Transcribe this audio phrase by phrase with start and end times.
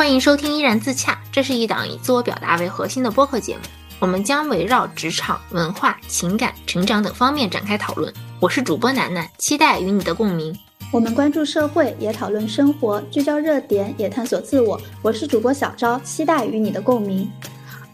[0.00, 3.60] 欢迎收听《依然自洽》，这是一档以自我表达为核心的播客节目。
[3.98, 8.10] 我们将围绕职场、文化、情感、成长等方面展开讨论。
[8.40, 10.58] 我是主播楠楠，期待与你的共鸣。
[10.90, 14.80] 我们关注社会，也讨论生活，聚焦热点，也探索自我。
[15.02, 17.30] 我是主播小昭，期待与你的共鸣。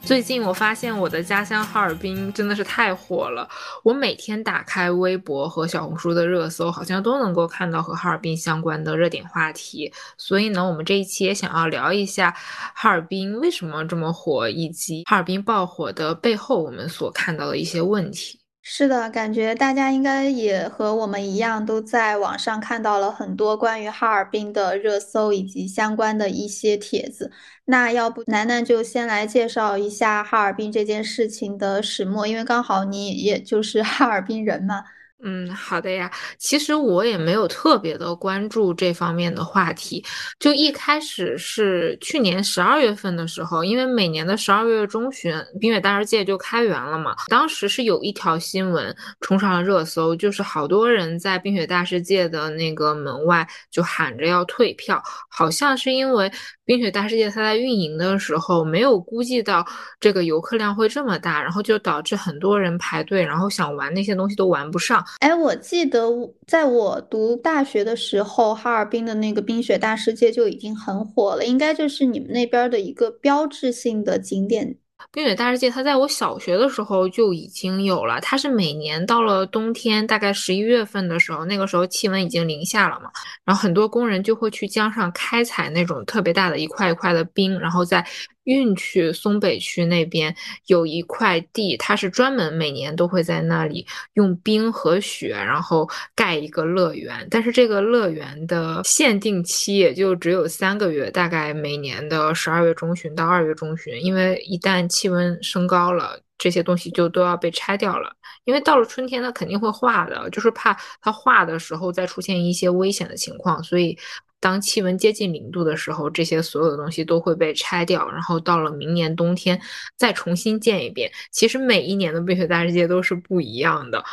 [0.07, 3.49] 最近我发现我的家乡哈尔滨真的是太火了，
[3.83, 9.93] 我每天打开微博和小红书的热搜，好像都能够看到和哈尔滨相关的热点话题。
[10.17, 12.33] 所以呢，我们这一期也想要聊一下
[12.73, 18.39] 哈尔滨为什么这么火，以及哈尔滨爆火的背后我们所看到的一些问题。
[18.69, 27.31] 是的，感觉大家应该也和我们一样，都在网上看到了很多关于哈尔滨的热搜以及相关的一些帖子。
[27.67, 34.83] 那要不楠楠就先来介绍一下哈尔滨这件事情的始末，因为刚好你也就是哈尔滨人嘛。
[35.23, 36.11] 嗯，好的呀。
[36.39, 40.05] 其实我也没有特别的关注这方面的话题。
[40.39, 47.17] 就一开始是去年十二月份的时候，因为每年的十二月中旬，冰雪大世界就开园了嘛。
[47.29, 56.31] 当时是有一条新闻冲上了热搜，就是好多人在冰雪大世界的那个门外就喊着要退票，好像是因为。
[56.67, 59.65] 冰雪大世界，它在运营的时候没有估计到
[60.01, 65.01] 这个游客量会这么大，然后就导致很多人排队，然后想玩那些东西都玩不上。
[65.21, 66.11] 哎，我记得
[66.45, 74.77] 在我读大学的时候，哈尔滨的那个冰雪大世界就已经很火了，应该就是你们那边的一个标志性的景点。
[75.13, 78.21] 冰雪大世界，它在我小学的时候就已经有了。
[78.21, 83.11] 它是每年到了冬天，大概十一月份的时候，那个时候气温已经零下了嘛，
[83.45, 88.07] 然后很多工人就会去江上开采那种特别大的一块一块的冰，然后在。
[88.47, 90.35] 运去松北区那边
[90.67, 97.27] 有一块地，它是专门每年都会在那里用冰和雪，然后盖一个乐园。
[97.31, 104.03] 但是这个乐园的限定期也就只有三个月，大概每年的十二月中旬到二月中旬。
[104.03, 108.15] 因为一旦气温升高了，这些东西就都要被拆掉了。
[108.45, 113.99] 因为到了春天，它肯定会化的，就是怕它化的时候再出现一些危险的情况，所以。
[114.47, 119.61] 当气温接近零度的时候，这些所有的东西都会被拆掉，然后到了明年冬天
[119.97, 121.11] 再重新建一遍。
[121.33, 124.05] 其实每一年的 冰雪大世界都是不一样的。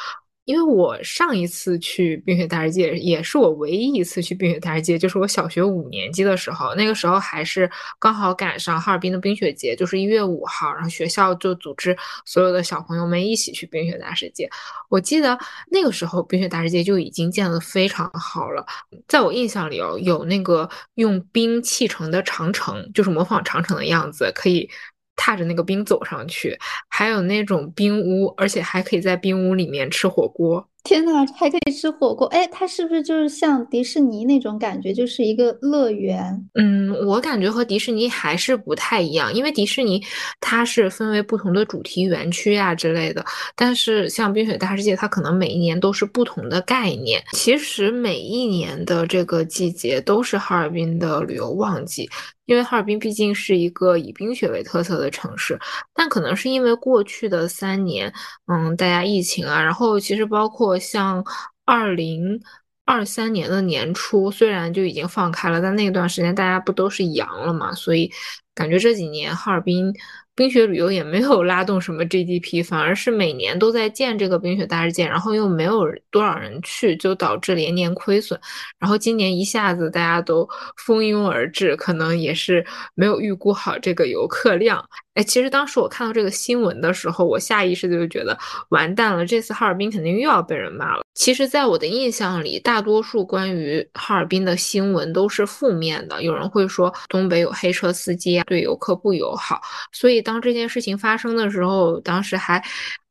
[0.46, 11.96] 因为我上一次去冰雪大世界，也是我唯一一次去冰雪大世界，就是我小学五年级的时候，那个时候还是刚好赶上哈尔滨的冰雪节，就是一月五号，然后学校就组织
[12.26, 14.50] 所有的小朋友们一起去冰雪大世界。
[14.90, 15.38] 我记得
[15.72, 18.66] 那个时候冰雪大世界就已经建得非常好了，
[19.08, 24.70] 在我印象里哦，有那个用冰砌成的长城，就是模仿长城的样子，可以。
[25.16, 26.58] 踏着那个冰走上去，
[26.90, 30.68] 还有那种冰屋，而且还可以在冰屋里面吃火锅。
[30.84, 32.28] 天呐，还可以吃火锅！
[32.28, 36.46] 哎，它是不是就是像迪士尼那种感觉，就是一个乐园？
[36.56, 40.04] 嗯，我感觉和迪士尼还是不太一样，因为迪士尼
[40.42, 43.24] 它是分为不同的主题园区啊之类的，
[43.56, 47.24] 但是像冰雪大世界，它可能每一年都是不同的概念。
[47.32, 52.10] 其实每一年的这个季节都是哈尔滨的旅游旺季。
[52.46, 55.60] 因为哈尔滨毕竟是一个以冰雪为特色的城市，
[55.94, 58.14] 但可能是因为过去的三年，
[58.48, 61.24] 嗯，大家疫情啊，然后其实包括像
[61.66, 62.42] 二零
[62.86, 68.12] 二三年的年初，虽然就已经放开了，但那段时间大家不都是阳了嘛，所以
[68.54, 69.94] 感觉这几年哈尔滨。
[70.36, 78.40] 冰雪旅游也没有拉动什么 GDP，反而是每年都在建这个冰雪大世界，然后又没有多少人去，就导致连年亏损。
[78.80, 84.84] 然后今年一下子大家都蜂拥而至，可能也是没有预估好这个游客量。
[85.16, 88.38] 哎，其实当时我看到这个新闻的时候，我下意识的就觉得
[88.70, 91.04] 完蛋了，这次哈尔滨肯定又要被人骂了。
[91.14, 96.24] 其实，在我的印象里，大多数关于哈尔滨的新闻都是负面的。
[96.24, 99.62] 有人会说东北有黑车司机啊，对游客不友好。
[99.92, 102.60] 所以，当这件事情发生的时候，当时还，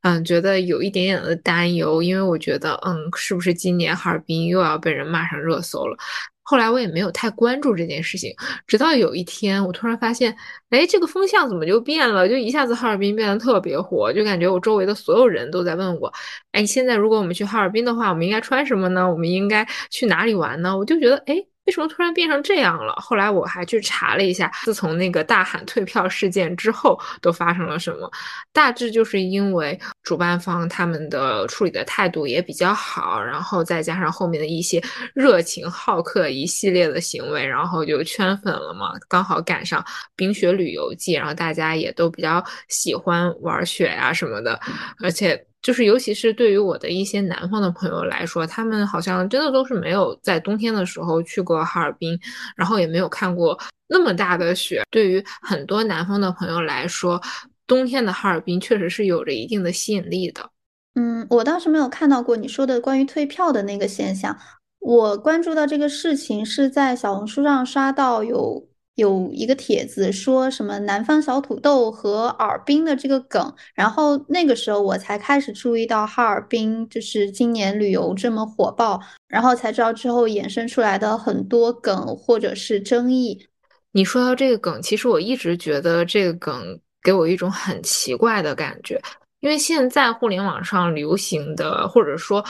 [0.01, 5.97] 嗯，觉得有一点点的担忧，因为我觉得，嗯，是不是今年哈尔滨又要被人骂上热搜了？
[6.43, 8.33] 后来我也没有太关注这件事情，
[8.67, 10.35] 直到有一天，我突然发现，
[10.69, 12.27] 哎，这个风向怎么就变了？
[12.29, 16.11] 就一下子哈尔滨变得特别火，就感觉我周围的所有人都在问我，
[16.51, 19.09] 哎，现在如果我们去哈尔滨的话，我们应该穿什么呢？
[19.09, 20.77] 我们应该去哪里玩呢？
[20.77, 21.52] 我就觉得，哎。
[21.65, 22.93] 为什么突然变成这样了？
[22.97, 28.11] 后来我还去查了一下，自从那个大喊退票事件之后，都发生了什么？
[28.51, 34.83] 大致就是因为主办方他们的处理的态度也比较好，然后再加上后面的一些
[35.13, 38.91] 热情好客一系列的行为，然后就圈粉了嘛。
[39.07, 39.83] 刚好赶上
[40.15, 44.59] 冰雪旅游季，然后大家也都比较喜欢玩雪呀什么的，
[45.01, 45.45] 而且。
[45.63, 52.19] 就是尤其是对于我的一些南方的朋友来说，他们好像真的都是没有在冬天的时候去过哈尔滨，
[52.55, 53.57] 然后也没有看过
[53.87, 54.83] 那么大的雪。
[54.91, 57.19] 对于很多南方的朋友来说，
[57.65, 60.47] 冬天的哈尔滨确实是有着一定的吸引力的。
[60.95, 64.37] 嗯，我倒是没有看到过你说的关于退票的那个现象。
[64.79, 83.47] 我关注到这个事情是在小红书上刷到有有一个帖子说什么南方小土豆和尔滨的这个梗，然后那个时候我才开始注意到哈尔滨就是今年旅游这么火爆，然后才知道之后衍生出来的很多梗或者是争议。
[83.91, 89.01] 你说到这个梗，其实我一直觉得这个梗给我一种很奇怪的感觉。
[89.39, 92.43] 因为现在互联网上流行的，或者说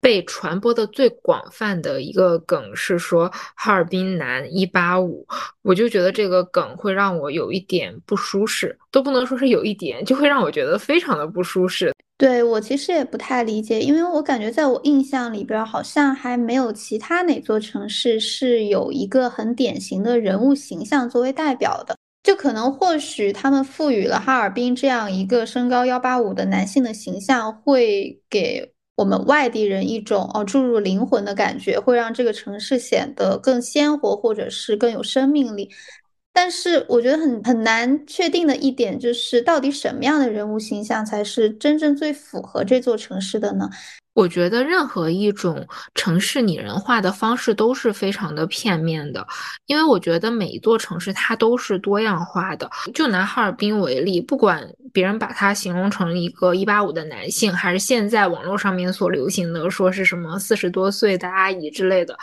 [0.00, 5.26] 被传播的最广泛的一个梗是说哈尔滨男一八五，
[5.62, 11.92] 我就觉得这个梗会让我有一点不舒适，都不能说是有一点，就会让我觉得非常的不舒适。
[12.16, 21.96] 对我其实也不太理解，因为我感觉在我印象里边，好像还没有其他哪座城市是有一个很典型的人物形象作为代表的。
[22.22, 28.70] 就可能或许他们赋予了哈尔滨这样一个身高幺八五的男性的形象，会给
[29.00, 35.70] 我们外地人一种哦注入灵魂的感觉，会让这个城市显得更鲜活，或者是更有生命力。
[36.34, 43.70] 但是我觉得很很难确定的一点就是，到底什么样的人物形象才是真正最符合这座城市的呢？
[44.12, 49.26] 我觉得任何一种城市拟人化的方式都是非常的片面的，
[49.66, 52.68] 因为我觉得每一座城市它都是多样化的。
[52.92, 62.18] 就拿哈尔滨为例，不管别人把它形容成一个一八五的男性，还是现在网络上面所流行的说是什么四十多岁的阿姨之类的，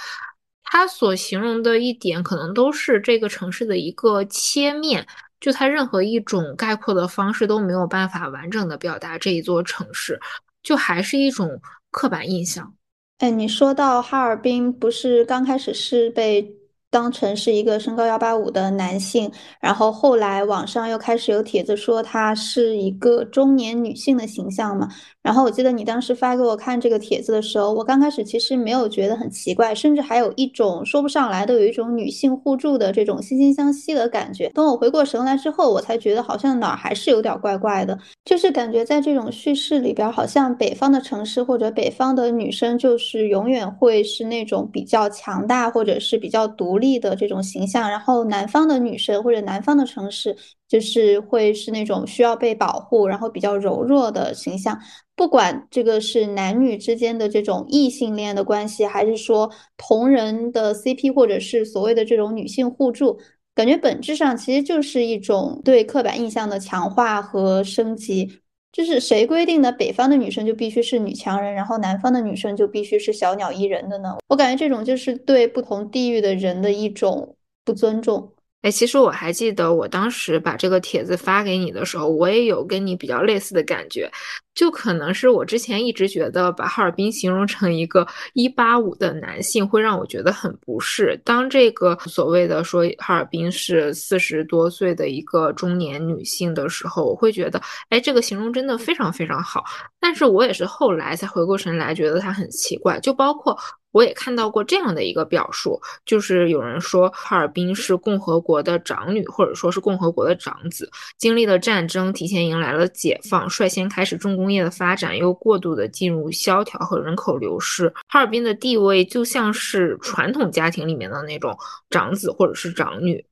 [0.64, 5.08] 它所形容的一点可能都是这个城市的一个切面，
[5.40, 10.20] 就它任何一种概括的方式都没有办法完整的表达这一座城市，
[10.62, 11.62] 就还是一种。
[11.98, 12.76] 刻板印象，
[13.18, 16.54] 哎，你说到哈尔滨，不是刚开始是被。
[16.90, 19.30] 当成是一个身高幺八五的男性，
[19.60, 24.88] 然后后来网上又开始有帖子说他是一个中年女性的形象嘛。
[25.28, 34.48] 然后我记得你当时发给我看这个帖子的时候，我刚开始其实没有觉得很奇怪，甚至还有一种说不上来的有一种女性互助的这种惺惺相惜的感觉。
[34.56, 46.78] 等我回过神来之后，我才觉得好像哪儿还是有点怪怪的，就是感觉在这种叙事里边，好像北方的城市或者北方的女生就是永远会是那种比较强大或者是比较独。
[46.78, 54.78] 立的这种形象，然后南方的女生或者南方的城市，就是会是那种需要被保护，然后比较柔弱的形象。
[55.16, 63.18] 不管这个是男女之间的这种异性恋的关系，还是说同人的 CP，或者是所谓的这种女性互助，
[63.56, 68.42] 感觉本质上其实就是一种对刻板印象的强化和升级。
[68.70, 74.18] 就是谁规定的北方的女生就必须是女强人，然后南方的女生就必须是小鸟依人的呢？
[74.28, 77.36] 我感觉这种就是对不同地域的人的一种
[77.66, 78.34] 不尊重。
[78.64, 84.12] 哎，其实我还记得我当时把这个帖子发给你的时候，我也有跟你比较类似的感觉。
[84.56, 91.16] 就可能是我之前一直觉得把哈尔滨形容成一个一八五的男性，会让我觉得很不适。
[91.24, 99.64] 当这个所谓的说哈尔滨是四十多岁的一个中年女性的时候，我会觉得，哎，这个形容真的非常非常好。
[100.00, 103.00] 但是我也是后来才回过神来，觉得它很奇怪。
[103.00, 103.56] 就包括。
[103.98, 117.92] 我也看到过这样的一个表述，就是有人说哈尔滨是共和国的长女，或者说是共和国的长子，经历了战争，提前迎来了解放，率先开始重工业的发展，又过度的进入萧条和人口流失。
[118.08, 121.58] 哈尔滨的地位就像是传统家庭里面的那种
[121.90, 123.26] 长子或者是长女。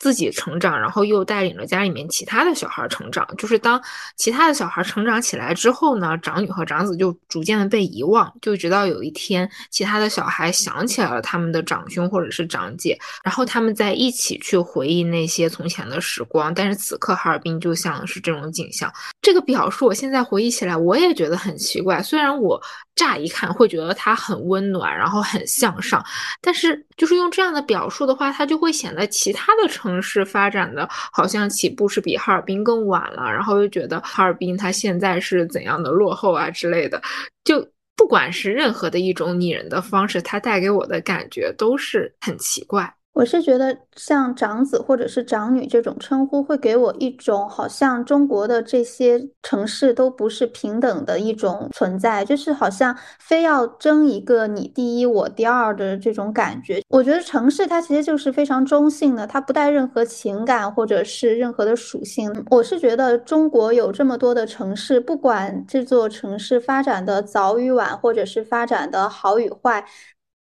[0.00, 3.28] 自己成长，然后又带领着家里面其他的小孩成长。
[3.36, 3.80] 就是当
[4.16, 16.52] 其他的小孩成长起来之后呢，长女和长子就逐渐的被遗忘，就直到有一天，其他的小孩想起来了他们的长兄或者是长姐，然后他们在一起去回忆那些从前的时光。
[16.54, 18.90] 但是此刻哈尔滨就像是这种景象。
[19.20, 22.02] 这个表述我现在回忆起来，我也觉得很奇怪。
[22.02, 22.58] 虽然我
[22.96, 26.02] 乍一看会觉得它很温暖，然后很向上，
[26.40, 29.89] 但是就是用这样的表述的话，它就会显得其他的成。
[29.90, 37.02] 城市发展的好像起步是比哈尔滨更晚了，然后又觉得哈尔滨它现在是怎样的落后啊之类的，
[37.44, 37.66] 就
[37.96, 42.94] 不管是任何的一种拟人的方式，它带给我的感觉都是很奇怪。
[43.12, 56.80] 我是觉得像长子或者是长女这种称呼，会给我一种好像中国的这些城市都不是平等的一种存在，就是好像非要争一个你第一我第二的这种感觉。
[56.88, 62.32] 我觉得城市它其实就是非常中性的，它不带任何情感或者是任何的属性。
[62.50, 69.84] 我是觉得中国有这么多的城市，不管这座城市发展的早与晚，或者是发展的好与坏。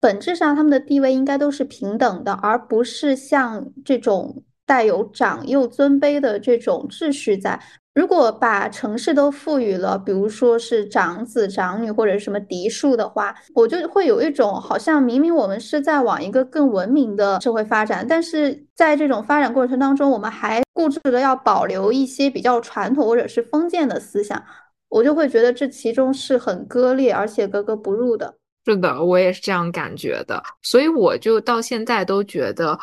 [0.06, 7.60] 本质上，他们的地位应该都是平等的，而不是像这种带有长幼尊卑的这种秩序在。
[7.92, 24.40] 如果把城市都赋予了，比如说是长子长女或者什么嫡庶的话，我就会有一种好像明明我们是在往一个更文明的社会发展，但是在这种发展过程当中，我们还固执的要保留一些比较传统或者是封建的思想，
[24.88, 28.36] 我就会觉得这其中是很割裂而且格格不入的。
[28.66, 32.76] 是的，我也是这样感觉的，所以我就到现在都觉得，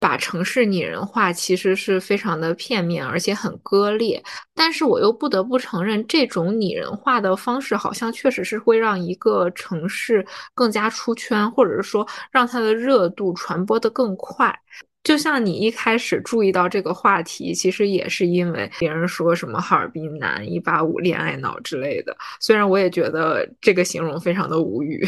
[0.00, 4.20] 把城市拟人化其实是非常的片面，而且很割裂。
[4.56, 14.52] 但是我又不得不承认，这种拟人化的方式好像确实是会让一个城市更加出圈，或者是说让它的热度传播的更快。
[15.02, 22.16] 就像你一开始注意到这个话题，其实也是因为别人说什么哈尔滨男一八五恋爱脑之类的。
[22.40, 25.06] 虽然我也觉得这个形容非常的无语。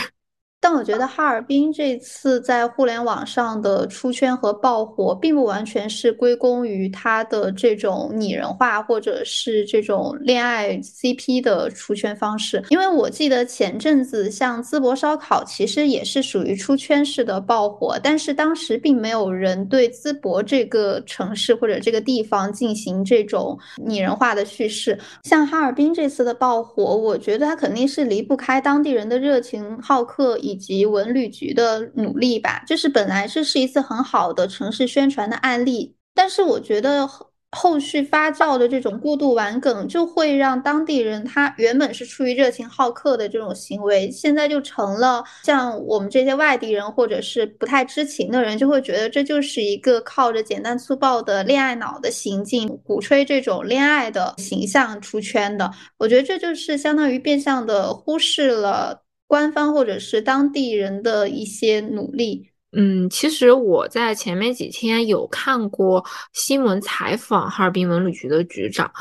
[0.63, 12.63] 但我觉得哈尔滨这次在互联网上的出圈和爆火，并不完全是归功于它的这种拟人化，或者是这种恋爱 CP 的出圈方式。
[12.71, 24.97] 因为我记得前阵子像淄博烧烤，其实也是属于出圈式的爆火，但是当时并没有人对淄博这个城市或者这个地方进行这种拟人化的叙事。
[25.25, 30.39] 像哈尔滨这次的爆火，我觉得它肯定是离不开当地人的热情好客。
[30.53, 37.09] 以及文旅局的努力吧，就是本来这是一次很好的城市宣传的案例，但是我觉得
[37.55, 55.71] 后续发酵的这种过度玩梗，就会让当地人他原本是出于热情好客的这种行为，现在就成了像我们这些外地人或者是不太知情的人，就会觉得这就是一个靠着简单粗暴的恋爱脑的行径，鼓吹这种恋爱的形象出圈的。
[55.99, 59.03] 我觉得这就是相当于变相的忽视了。
[59.33, 68.93] 官方或者是当地人的一些努力，嗯，其实我在前面几天有看过新闻采访哈尔滨文旅局的局长，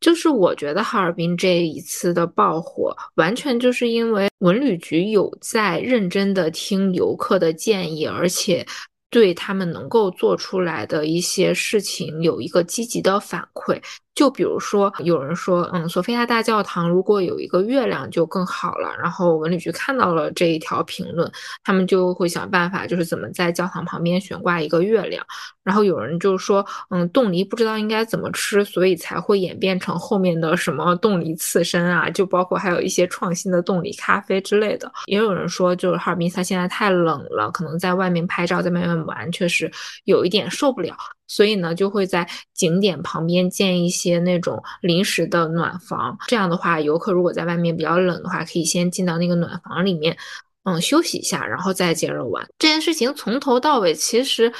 [0.00, 8.66] 就是我觉得哈尔滨这一次的爆火，完全就是因为文旅局有在认真的听游客的建议，而且。
[9.10, 13.80] 对他们能够做出来的一些事情有一个积极的反馈，
[14.14, 18.94] 就比如说有人说，嗯，索菲亚大教堂如果有一个月亮就更好了。
[18.98, 21.30] 然后文旅局看到了这一条评论，
[21.64, 25.24] 他们就会想办法，就是怎么在教堂旁边悬挂一个月亮。
[25.64, 34.92] 然后有人就说，嗯，冻梨不知道应该怎么吃，所以才会演变成后面的什么冻梨刺身啊，就包括还有一些创新的冻梨咖啡之类的。
[35.06, 39.70] 也有人说，就是哈尔滨它现在太冷了，可能在外面拍照，在外面玩确实
[40.04, 40.94] 有一点受不了，
[41.26, 46.16] 所以呢，就会在景点旁边建一些那种临时的暖房。
[46.26, 50.16] 这样的话，游客如果在外面比较冷的话，可以先进到那个暖房里面。
[50.64, 52.46] 嗯，休息一下，然后再接着玩。
[52.58, 54.50] 这件事情从头到尾其实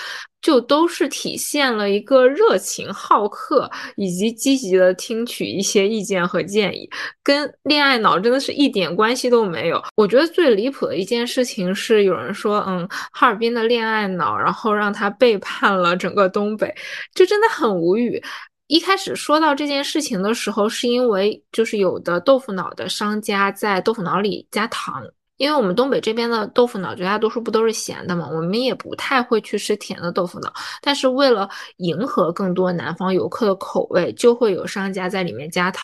[0.43, 6.89] 就都是体现了一个热情好客，以及积极的听取一些意见和建议，
[7.23, 9.83] 跟恋爱脑真的是一点关系都没有。
[9.97, 16.75] 我觉得最离谱的一件事情是，有人说，嗯，哈尔滨的恋爱脑，然后让他背叛了整个东北，
[17.15, 18.23] 就真的很无语。
[18.67, 25.03] 一开始说到这件事情的时候，是因为就是有的豆腐脑的商家在豆腐脑里加糖。
[25.37, 30.53] 因为我们东北这边的豆腐脑绝大多数不都是咸的嘛，我们也不太会去吃甜的豆腐脑。
[30.81, 31.49] 但是为了
[31.79, 35.83] 迎合更多南方游客的口味，就会有商家在里面加糖。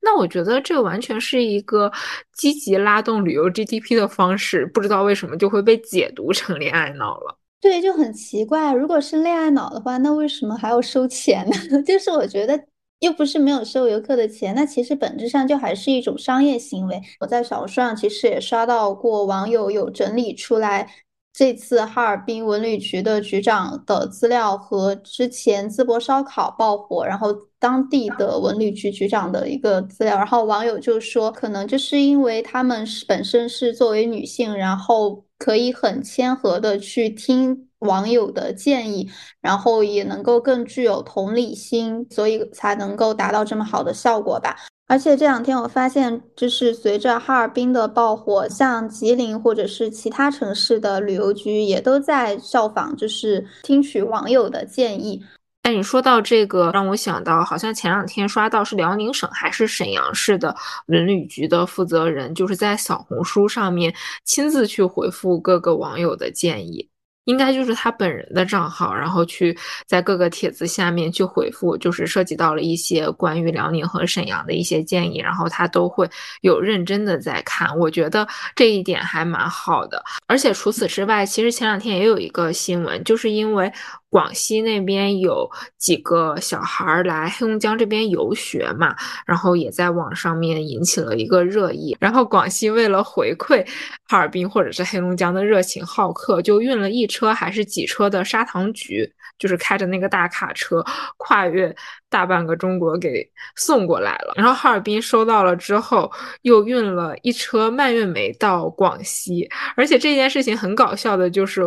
[0.00, 1.92] 那我觉得这完全是一个
[2.32, 7.36] 积极拉动旅游 GDP 的方式，不知道为什么就会被解读成恋爱脑了。
[7.60, 8.72] 对，就很奇怪。
[8.72, 11.82] 如果是恋爱脑的话，那为什么还要收钱呢？
[11.84, 12.58] 就是我觉得。
[13.00, 17.00] 又不是没有收游客的钱，那其实本质上就还是一种商业行为。
[17.20, 20.90] 我在小红书上其实也刷到过网友有整理出来
[21.34, 30.16] 这次哈尔滨文旅局的局长的资料和之前淄博烧烤爆火，然后当地的文旅局局长的一个资料。
[30.16, 37.65] 然后网友就说，可能就是因为他们是本身是作为女性，然后可以很谦和的去听。
[37.80, 44.56] 网友的建议，然后也能够更具有同理心，所以才能够达到这么好的效果吧。
[44.88, 55.24] 而且这两天我发现，就是随着哈尔滨的爆火，像吉林或者是其他城市的旅游局也都在效仿，就是听取网友的建议。
[55.62, 60.54] 哎，你说到这个，让我想到，好像前两天刷到是辽宁省还是沈阳市的
[60.86, 63.92] 文旅局的负责人，就是在小红书上面
[64.24, 66.88] 亲自去回复各个网友的建议。
[67.26, 69.56] 应该就是他本人的账号，然后去
[69.86, 76.08] 在各个帖子下面去回复，就是涉及到了一些关于辽宁和沈阳的一些建议，然后他都会
[76.40, 80.02] 有认真的在看，我觉得这一点还蛮好的。
[80.26, 83.70] 而且除此之外，其实前两天也有一个新闻，就是因为。
[84.08, 88.94] 广西那边有几个小孩来黑龙江这边游学嘛，
[89.26, 91.94] 然后也在网上面引起了一个热议。
[92.00, 93.66] 然后广西为了回馈
[94.08, 100.82] 哈尔滨或者是黑龙江的热情好客，就运了一车还是几车的砂糖橘，就是开着那个大卡车，
[101.18, 101.74] 跨越
[102.08, 104.32] 大半个中国给送过来了。
[104.36, 106.10] 然后哈尔滨收到了之后，
[106.42, 109.46] 又运了一车蔓越莓到广西。
[109.74, 111.62] 而且这件事情很搞笑的就是，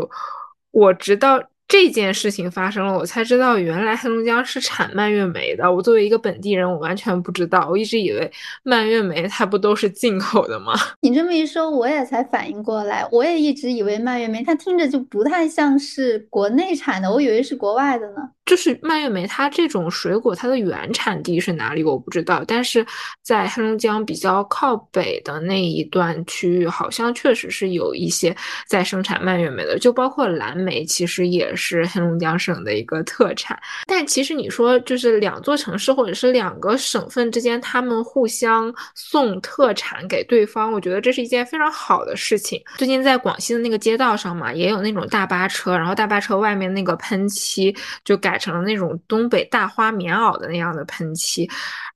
[0.71, 1.39] 我直到。
[1.69, 5.71] 这件事情发生了，我才知道原来黑龙江是产蔓越莓的。
[5.71, 7.67] 我作为一个本地人，我完全不知道。
[7.69, 8.29] 我一直以为
[8.63, 10.73] 蔓越莓它不都是进口的吗？
[11.01, 13.07] 你这么一说，我也才反应过来。
[13.11, 18.17] 我也一直以为蔓越莓它听着就不太像是国内产的，我以为是国外的呢。
[18.47, 21.83] 就是蔓越莓，它这种水果，它的原产地是哪里？
[21.83, 22.43] 我不知道。
[22.47, 22.83] 但是
[23.21, 28.35] 在黑龙江比较靠北的那一段区域，好像确实是有一些
[28.67, 33.55] 在生产蔓越莓的，就包括蓝莓，其实也是黑龙江省的一个特产。
[33.85, 42.59] 但其实你说，就是两座城市或者是两个省份之间，他们互相送特产给对方，我觉得这是一件非常好的事情。
[42.79, 48.39] 最近在广西的那个街道上嘛，也有那种大巴车，然后大巴车外面那个喷漆就改。
[48.39, 51.45] 成了那种东北大花棉袄的那样的喷漆，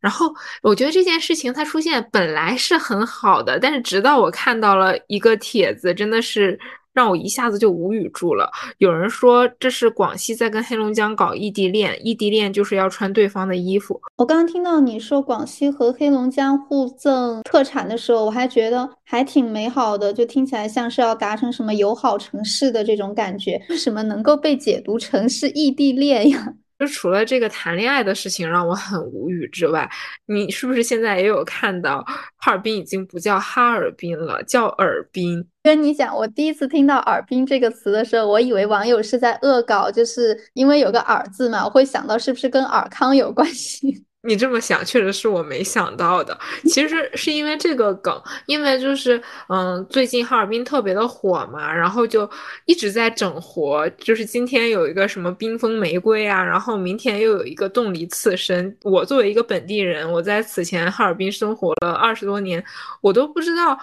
[0.01, 0.29] 然后
[0.61, 6.59] 我觉得这件事情它出现本来是很好的，但是直到我看到了一个帖子，真的是。
[6.93, 8.51] 让我一下子就无语住了。
[8.77, 13.99] 有人说这是广西在跟黑龙江搞异地恋，异地恋就是要穿对方的衣服。
[14.17, 23.61] 我刚刚听到你说广西和黑龙江互赠特产的时候，我还觉得还挺美好的，就听起来像是要达成什么友好城市的这种感觉。
[23.69, 26.53] 为什么能够被解读成是异地恋呀？
[26.79, 29.89] 就除了这个谈恋爱的事情让我很无语之外，
[30.25, 32.03] 你是不是现在也有看到
[32.37, 35.45] 哈尔滨已经不叫哈尔滨了，叫尔滨？
[35.63, 44.05] 跟你讲，我第一次听到“尔滨”这个词的时候，我以为网友是在恶搞，就是因为有个“尔”字嘛，我会想到是不是跟尔康有关系。
[44.25, 46.37] 你这么想，确实是我没想到的。
[46.63, 52.29] 其实是因为这个梗，因为就是嗯，最近哈尔滨特别的火嘛，然后就
[52.65, 53.87] 一直在整活。
[53.97, 58.75] 就是今天有一个什么冰封玫瑰啊，然后明天又有一个冻梨刺身。
[58.83, 62.63] 我作为一个本地人，我在此前哈尔滨生活了二十多年，
[63.01, 63.77] 我都不知道。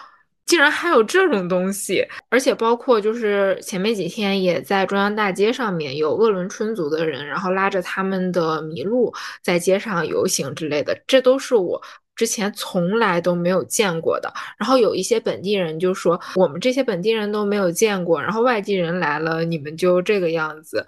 [0.46, 11.81] 竟然还有这种东西，而且包括就是前面几天也在中央大街上面有鄂伦春族的人，然后拉着他们的麋鹿在街上游行之类的，这都是我
[12.16, 14.33] 之前从来都没有见过的。
[14.59, 20.85] 然后有一些本地人就说，我们这些本地人都没有见过，然后外地人来了，你们就这个样子。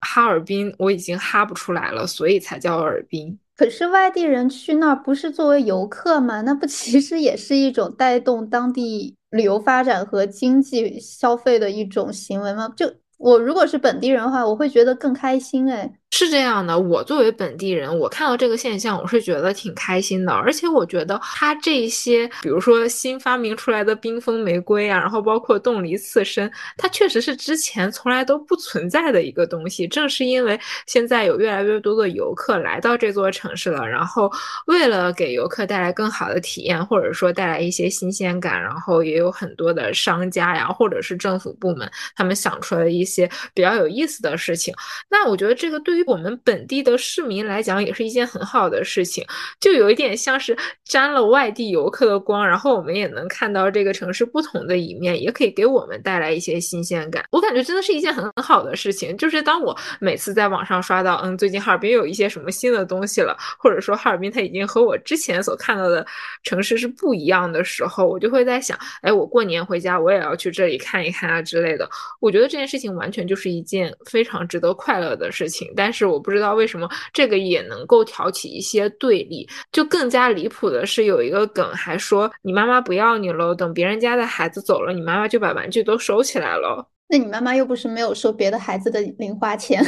[0.00, 3.38] 哈尔滨我已经哈不出来了，所以才叫哈尔滨。
[3.56, 6.40] 可是外地人去那儿不是作为游客吗？
[6.42, 12.68] 那不其实也是一种带动当地旅游发展和经济消费的一种行为吗？
[12.76, 15.98] 就我如果是本地人的话，我会觉得更开心哎。
[16.16, 20.32] 是这样的，我作为本地人，我看到这个现象，我是觉得挺开心的。
[20.32, 29.88] 而且我觉得它这些，比如说新发明出来的冰封玫瑰啊，然后包括冻梨刺身，它确实是之前从来都不存在的一个东西。
[29.88, 34.30] 正是因为现在有越来越多的游客来到这座城市了，然后
[34.68, 44.72] 为了给游客带来更好的体验，或者说带来一些新鲜感，然后也有很多的商家呀，或者是政府部门，他们想出来一些比较有意思的事情。
[45.10, 49.24] 那我觉得这个对于我们本地的市民来讲，也是一件很好的事情，
[49.60, 57.24] 就有一点像是沾了外地游客的光，然后我们也能看到这个城市不同的一面，也可以给我们带来一些新鲜感。
[57.30, 59.16] 我感觉真的是一件很好的事情。
[59.16, 66.06] 就是当我每次在网上刷到，嗯，最近哈尔滨有一些什么新的东西了，或者说哈尔滨它已经和我之前所看到的
[66.42, 71.88] 城市是不一样的时候，我就会在想，哎，我过年回家我也要去这里看一看啊之类的。
[72.20, 76.34] 我觉得这件事情完全就是一件非常值得快乐的事情，但是我不。
[76.34, 86.84] 不知道为什么这个也能够挑起一些对立，就更加离谱的是有一个梗还说你妈妈不要你了，等别人家的孩子走了，你妈妈就把玩具都收起来了。
[87.06, 89.80] 那你妈妈又不是没有收别的孩子的零花钱，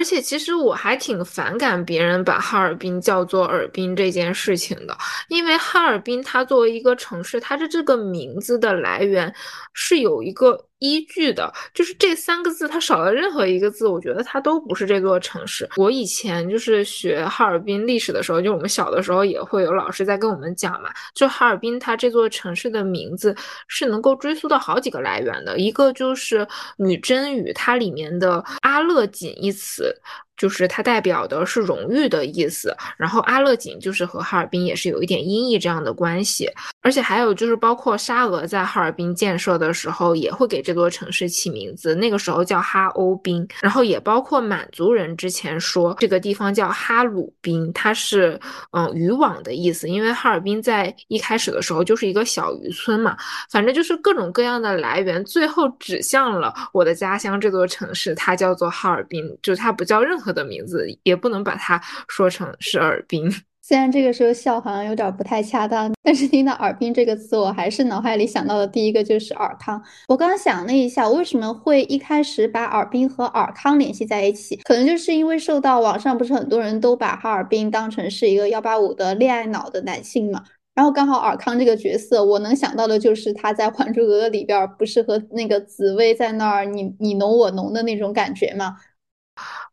[0.00, 9.32] 而且其实我还挺反感别人把哈尔滨叫做尔滨这件事情的，因为哈尔滨它作为一个城市，它的这个名字的来源
[9.74, 10.66] 是有一个。
[10.84, 15.66] 依据的就是这三个字，它少了任何一个字，我觉得它都不是这座城市。
[15.76, 23.34] 我以前就是学哈尔滨历史的时候，就我们小的时候也会有老师在跟我们讲嘛，就哈尔滨它这座城市的名字
[23.66, 29.94] 是能够追溯到好几个来源的，一个就是女真语，它里面的阿勒锦一词。
[30.36, 36.50] 就是它代表的是荣誉的意思，然后阿勒锦就是和哈尔滨也是有一点音译这样的关系，
[36.82, 48.38] 而且还有就是包括沙俄在哈尔滨建设的时候也会给这座城市起名字，那个时候叫哈欧滨，然后也包括满族人之前说这个地方叫哈鲁滨，它是
[48.72, 53.16] 嗯渔网的意思，因为哈尔滨在一开始的时候就是一个小渔村嘛，
[53.50, 60.23] 反正就是各种各样的来源，最后指向了我的家乡这座城市，它叫做哈尔滨，就它不叫任何。
[60.32, 63.30] 的名字也不能把它说成是尔滨，
[63.62, 69.82] 虽然这个时候笑好像有点不太恰当，但是听到尔滨这个词，我还是脑海里想到的第一个就是尔康。
[70.08, 74.56] 我刚想了一下，为什么会一开始把尔滨和尔康联系在一起？
[74.64, 88.76] 可能就是因为受到网上不是很多人都把哈尔滨当成是一个幺八五的恋爱脑的男性嘛，然后刚好尔康这个角色，我能想到的就是他在《还珠格格》里边不是和那个紫薇在那儿你你侬我侬的那种感觉嘛？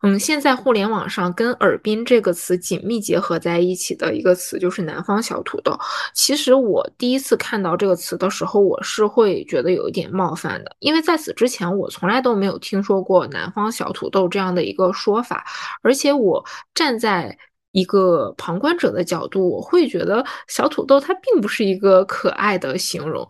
[0.03, 5.77] 嗯，现在互联网上跟“耳滨”这个词紧密结合在一起的一个词就是“南方小土豆”。
[6.15, 15.45] 其实我第一次看到这个词的时候，我是会觉得有一点冒犯的，因为在此之前我从来都没有听说过“南方小土豆”这样的一个说法，
[15.81, 17.37] 而且我站在。
[17.71, 23.27] 一个旁观者的角度，我会觉得小土豆它并不是一个可爱的形容，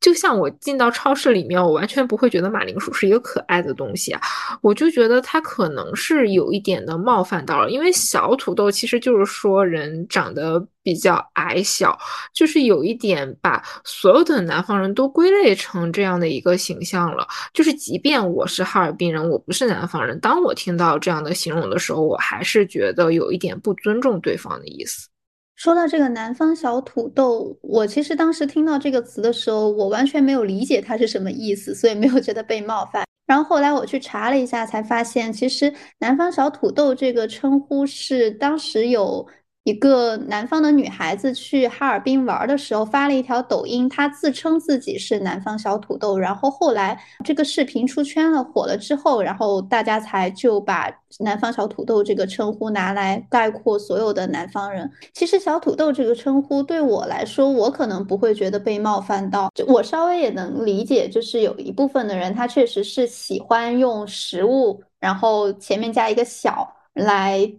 [0.00, 4.20] 就像我进到超市里面，我完全不会觉得马铃薯是一个可爱的东西啊，
[4.62, 10.66] 我就觉得它可能是有一点的冒犯到了，因为小土豆其实就是说人长得。
[10.84, 11.98] 比较矮小，
[12.32, 17.26] 就是有一点把所有的南方人都归类成这样的一个形象了。
[17.54, 25.08] 就是即便我是哈尔滨人，我不是南方人，当我听到这样的形容的时候，我还是觉得有一点不尊重对方的意思。
[25.56, 33.06] 说到这个南方小土豆，我其实当时听到这个词的时候，我完全没有理解它是什么意思，所以没有觉得被冒犯。
[33.26, 39.26] 然后后来我去查了一下，才发现其实南方小土豆这个称呼是当时有。
[39.64, 46.18] 一个南方的女孩子去哈尔滨玩的时候发了一条抖音，她自称自己是南方小土豆。
[46.18, 54.90] 然后后来这个视频出圈了，火了之后，然后大家才就把南方小土豆这个称呼拿来概括所有的南方人。
[55.14, 67.50] 其实小土豆这个称呼对我来说，我可能不会觉得被冒犯到，就我稍微也能理解，就是有一部分的人他确实是喜欢用食物，然后前面加一个小来。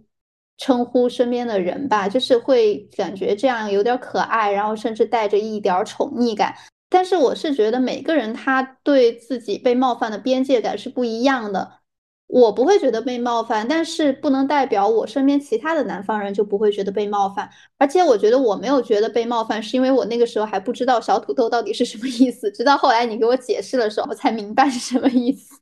[0.58, 6.54] 称呼身边的人吧，就是会感觉这样有点可爱，然后甚至带着一点宠溺感。
[6.88, 11.80] 但是我是觉得每个人他对自己被冒犯的边界感是不一样的。
[12.28, 17.48] 我不会觉得被冒犯，但是不能代表我身边其他的南方人就不会觉得被冒犯。
[17.78, 25.54] 而且我觉得我没有觉得被冒犯，是因为我那个时候还不知道小土豆到底是什么意思，直到后来你给我解释的时候，我才明白是什么意思。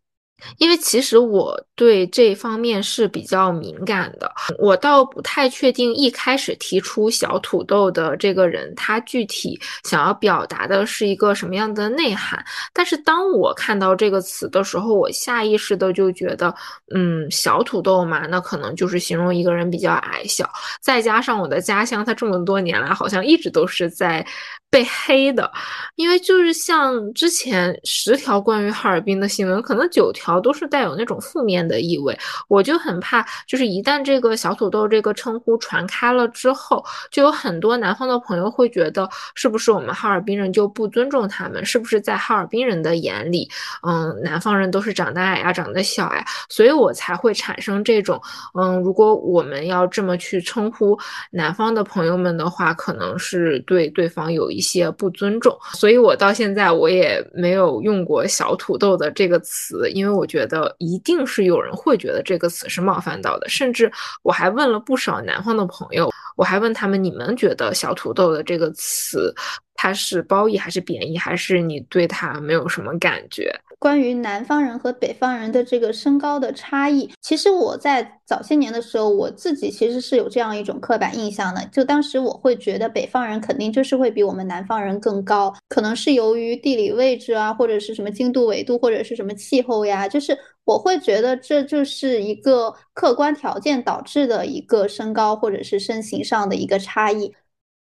[0.59, 12.45] 因为其实我对这方面是比较敏感的，我倒不太确定一开始提出小土豆的这个人，他具体想要表达的是一个什么样的内涵。
[12.73, 16.55] 但是当我看到这个词的时候，我下意识的就觉得，
[16.95, 20.49] 嗯，小土豆嘛，那可能就是形容一个人比较矮小。
[20.81, 24.27] 再加上我的家乡，它这么多年来好像一直都是在。
[24.75, 25.49] 被黑的，
[25.95, 32.19] 因为就是像之前十条关于哈尔滨的新闻，可能九条都是带有那种负面的意味。
[32.49, 41.65] 我就很怕，就是一旦这个小土豆这个称呼传开了之后，就有很多南方的朋友会觉得，是不是我们哈尔滨人就不尊重他们？
[41.65, 43.49] 是不是在哈尔滨人的眼里，
[43.87, 46.25] 嗯，南方人都是长得矮呀，长得小呀？
[46.49, 48.21] 所以我才会产生这种，
[48.59, 50.99] 嗯，如果我们要这么去称呼
[51.31, 54.64] 南方的朋友们的话，可能是对对方有一。
[54.65, 63.49] 些不尊重，所以我到现在我也没有用过“小土豆”的这个词，因为我觉得一定是有人会觉得这个词是冒犯到的。
[63.49, 69.35] 甚至我还问了不少南方的朋友，我还问他们：你们觉得“小土豆”的这个词
[69.75, 73.55] 它是褒义还是贬义，还是你对它没有什么感觉？
[73.85, 81.63] 关于南方人和北方人的这个身高的差异，其实我在早些年的时候，我自己其实是有这样一种刻板印象的。
[81.71, 97.35] 就当时我会觉得北方人肯定就是会比我们南方人更高，可能是由于地理位置啊，或者是什么经度纬度，或者是什么气候呀，就是我会觉得这就是一个客观条件导致的一个身高或者是身形上的一个差异。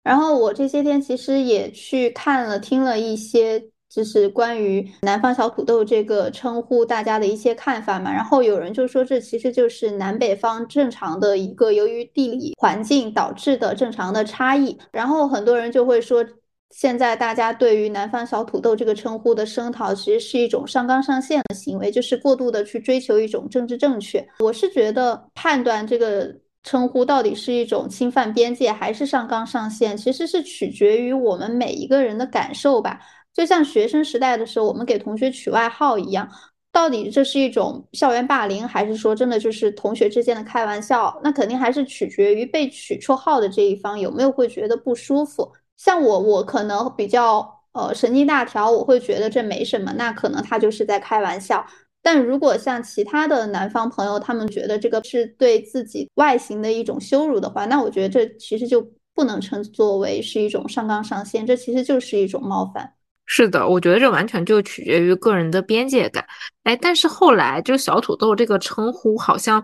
[0.03, 3.71] 然后我这些天其实也去看了、听了一些。
[3.89, 8.13] 就是关于南方小土豆这个称呼，大家的一些看法嘛。
[8.13, 14.77] 然后有人就说，这其实就是南北方正常的一个由于地理环境导致的正常的差异。
[14.93, 16.25] 然后很多人就会说，
[16.71, 24.27] 现在大家对于南方小土豆这个称呼的声讨，其实是一种上纲上线的行为，就是过度的去追求一种政治正确。
[24.41, 33.01] 我是觉得判断这个称呼到底是一种侵犯边界还是上纲上线，其实是取决于我们每一个人的感受吧。
[33.37, 36.27] 就像学生时代的时候，我们给同学取外号一样，
[36.73, 41.21] 到底这是一种校园霸凌，还是说真的就是同学之间的开玩笑？
[41.23, 45.53] 那肯定还是取决于被取绰号的这一方有没有会觉得不舒服。
[45.77, 51.67] 像我，我可能比较呃神经大条，我会觉得这没什么，那可能他就是在开玩笑。
[52.03, 62.95] 但如果像其他的南方朋友，他们觉得这个是对自己外形的一种羞辱的话，那我觉得这其实就不能称作为是一种上纲上线，这其实就是一种冒犯。
[63.27, 66.25] 是的，我觉得这完全就取决于个人的边界感。
[66.63, 69.63] 哎，但是后来就小土豆这个称呼好像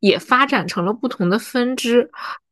[0.00, 2.08] 也发展成了不同的分支，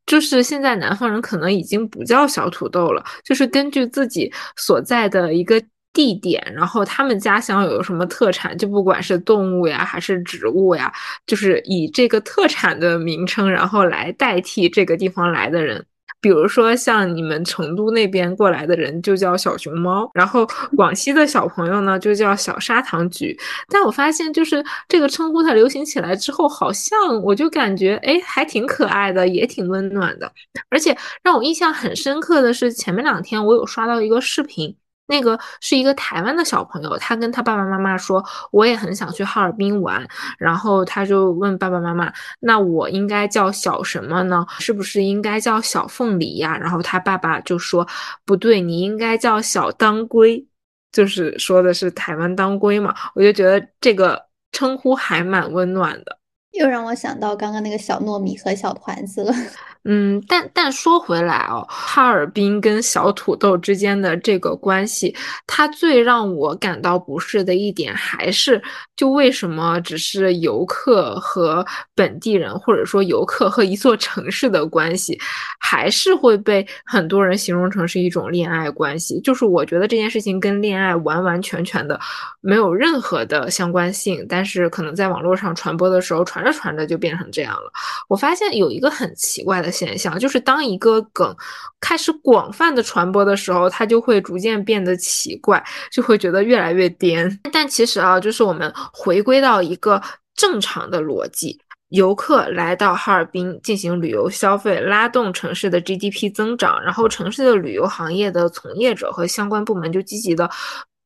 [0.06, 10.92] 就是现在南方人可能已经不叫小土豆了，就是根据自己所在的一个地点，然后他们家乡有什么特产，就不管是动物呀还是植物呀，
[11.26, 15.84] 就是以这个特产的名称，然后来代替这个地方来的人。
[16.20, 23.36] 比如说像你们成都那边过来的人就叫小熊猫，然后广西的小朋友呢就叫小砂糖橘。
[23.68, 30.32] 但我发现就是这个称呼它流行起来之后，好像我就感觉哎还挺可爱的，也挺温暖的。
[30.68, 34.76] 而且让我印象很深刻的是，前面两天我有刷到一个视频。
[35.06, 40.06] 那个是一个台湾的小朋友，他跟他爸爸妈妈说，我也很想去哈尔滨玩，
[40.38, 44.44] 然后他就问爸爸妈妈，那我应该叫小什么呢？
[44.58, 46.56] 是不是应该叫小凤梨呀？
[46.58, 47.86] 然后他爸爸就说，
[48.24, 50.44] 不对，你应该叫小当归，
[50.92, 52.94] 就是说的是台湾当归嘛。
[53.14, 54.20] 我就觉得这个
[54.52, 56.18] 称呼还蛮温暖的，
[56.58, 59.32] 又让我想到刚刚那个小糯米和小团子了。
[59.88, 65.14] 嗯，但但说回来哦，哈尔滨跟小土豆之间的这个关系，
[65.46, 68.60] 它最让我感到不适的一点还是，
[68.96, 71.64] 就为什么只是游客和
[71.94, 75.16] 本地人，或者说游客和一座城市的关系，
[75.60, 79.20] 还是会被很多人形容成是一种恋爱关系？
[79.20, 81.96] 就是我觉得这件事情跟恋爱完完全全的
[82.40, 87.70] 没有任何的相关性，但是可能在网络上传播的时候，传着传着就变成这样了。
[88.08, 89.66] 我发现有一个很奇怪的。
[89.76, 91.36] 现象就是，当一个梗
[91.80, 97.28] 开始广泛的传播的时候，它就会逐渐变得奇怪，就会觉得越来越颠。
[97.52, 100.00] 但其实啊，就是我们回归到一个
[100.34, 110.48] 正常的逻辑，游客来到哈尔滨进行旅游消费，拉动城市的 GDP 增长，然后城市的旅游行业的从业者和相关部门就积极的。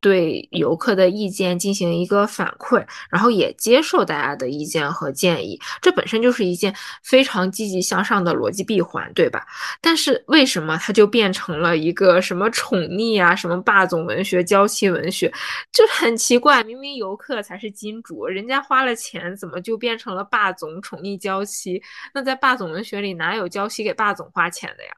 [0.00, 9.46] 对游客的意见进行一个反馈，然后也接受大家的意见和建议，这本身就是一件非常积极向上的逻辑闭环，对吧？
[9.80, 15.30] 但是为什么它就变成了一个什么宠溺啊、什么霸总文学、娇妻文学，
[15.72, 16.64] 就很奇怪。
[16.64, 21.82] 明明游客才是金主，人家花了钱，怎么就变成了霸总宠溺娇妻？
[22.14, 24.90] 那在霸总文学里，哪有娇妻给霸总花钱的呀？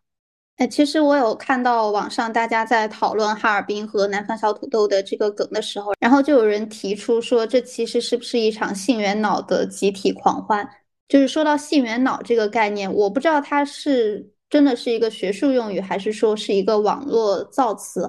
[0.66, 10.68] 其实我有看到网上大家在讨论哈尔滨和南方小土豆的这个梗的时候，然后就有人提出说，这其实是不是一场性缘脑的集体狂欢？
[11.09, 18.09] 就是说到性缘脑这个概念，我不知道它是真的是一个学术用语，还是说是一个网络造词。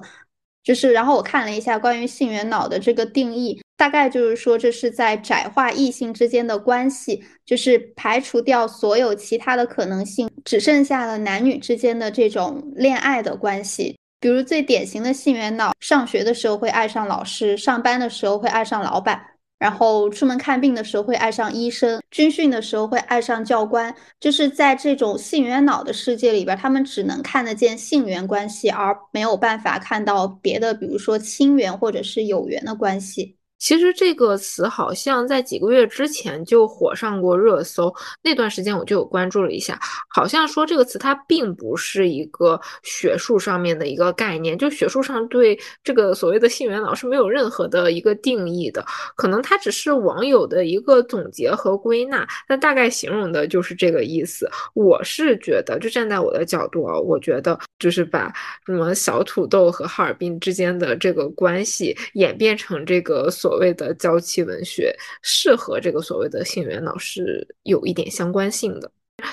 [0.62, 13.98] 就是，然后我看了一下关于性缘脑的这个定义，大概就是说，这是在窄化异性之间的关系，就是排除掉所有其他的可能性，只剩下了男女之间的这种恋爱的关系。
[14.20, 19.20] 比如最典型的性缘脑，上学的时候会爱上老师，上班的时候会爱上老板。
[19.56, 33.36] 然后出门看病的时候会爱上医生，军训的时候会爱上教官，就是在这种性缘脑的世界里边，他们只能看得见性缘关系，而没有办法看到别的，比如说亲缘或者是有缘的关系。
[33.64, 37.90] 其实这个词好像在几个月之前就火上过热搜，
[38.22, 48.84] 那段时间我就有关注了一下，好像说这个词它并不是一个学术上面的一个概念，就学术上对这个所谓的性缘脑是没有任何的一个定义的，
[49.16, 54.46] 可能它只是网友的一个总结和归纳，那大概形容的就是这个意思。
[54.74, 58.30] 我是觉得，就站在我的角度啊，我觉得就是把
[58.66, 68.90] 什么小土豆和哈尔滨之间的这个关系演变成这个所所谓的娇妻文学，是和这个所谓的性缘脑是有一点相关性的。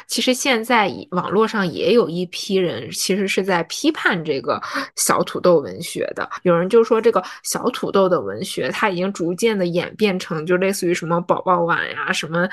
[0.07, 4.61] 其实现在网络上也有一批人，其实是在批判这个
[4.95, 6.29] 小土豆文学的。
[6.43, 12.47] 有人就说，这个小土豆的文学，它已经逐渐的演变成，就类似于什么宝宝碗呀、什么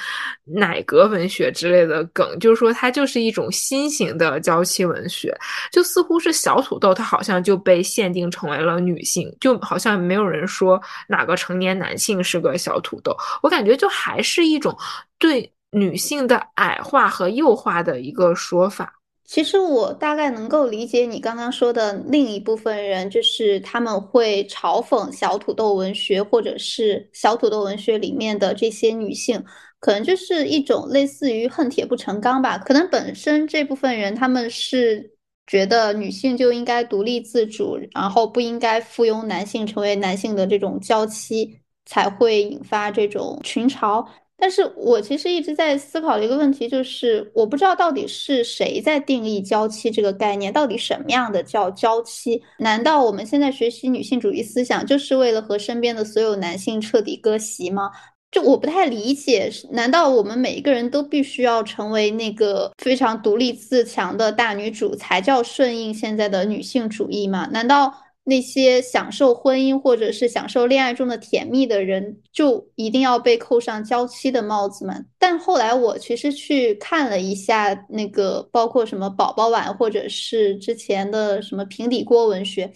[0.45, 5.37] 奶格文学之类的梗，就是说它就是一种新型的娇妻文学。
[5.73, 13.17] 就似乎是小土豆，它好像就被限定成为了女性，就好像没有人说哪个成年男性是个小土豆。
[13.43, 14.77] 我感觉就还是一种
[15.19, 15.53] 对。
[15.71, 18.95] 女性的矮化和幼化的一个说法。
[19.25, 29.45] 其实我大概能够理解你刚刚说的另一部分人，就是他们会嘲讽小土豆文学，或者是小土豆文学里面的这些女性，
[29.81, 32.57] 可能就是一种类似于恨铁不成钢吧。
[32.57, 35.13] 可能本身这部分人他们是
[35.47, 44.07] 觉得女性就应该独立自主，然后不应该附庸男性，成为男性的这种娇妻，才会引发这种群嘲。
[44.41, 52.41] 但是我其实一直在思考的一个问题，就是我不知道到底是谁在定义娇妻这个概念，到底什么样的叫娇妻？
[52.59, 57.91] 难道我们现在学习女性主义思想，就是为了和身边的所有男性彻底割席吗？
[58.31, 67.49] 就我不太理解，难道我们每一个人都必须要成为那个非常独立自强的大女主，才叫顺应现在的女性主义吗？
[67.51, 67.93] 难道？
[68.29, 74.95] 那些享受婚姻或者是享受恋爱中的甜蜜的人，就一定要被扣上娇妻的帽子吗？
[75.19, 82.71] 但后来我其实去看了一下那个，包括什么宝宝碗，或者是之前的什么平底锅文学。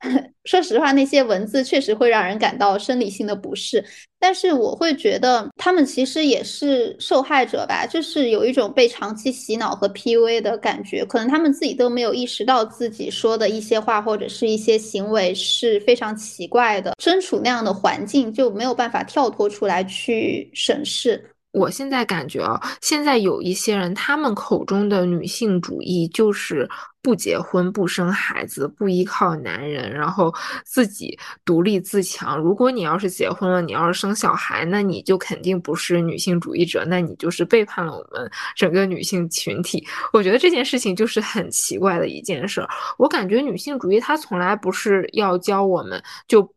[0.44, 3.84] 说实话，那些文字确实会让人感到生理性的不适，
[4.20, 21.32] 但是我会觉得他们其实也是受害者吧，就是有一种被长期洗脑和 PUA 的感觉，可能他们自己都没有意识到自己说的一些话或者是一些行为是非常奇怪的，身处那样的环境就没有办法跳脱出来去审视。
[21.52, 26.68] 我现在感觉啊，现在有一些人，他们口中的女性主义就是
[27.00, 30.30] 不结婚、不生孩子、不依靠男人，然后
[30.66, 32.36] 自己独立自强。
[32.36, 39.82] 如果你要是结婚了，你要是生小孩，那你就肯定不是女性主义者，那你就是背叛了我们整个女性群体。
[40.12, 42.66] 我觉得这件事情就是很奇怪的一件事。
[42.98, 46.52] 我感觉女性主义它从来不是要教我们就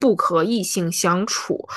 [0.00, 1.68] 不和异性相处。